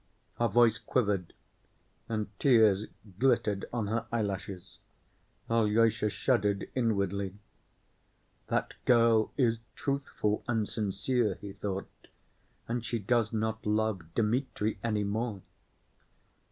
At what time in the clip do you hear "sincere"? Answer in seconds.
10.67-11.35